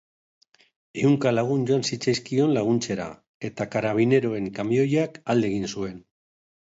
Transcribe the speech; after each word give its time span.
Ehunka 1.01 1.33
lagun 1.33 1.65
joan 1.71 1.83
zitzaizkion 1.91 2.53
laguntzera, 2.55 3.05
eta 3.49 3.67
karabineroen 3.75 4.49
kamioiak 4.61 5.21
alde 5.35 5.49
egin 5.53 5.69
zuen. 5.75 6.01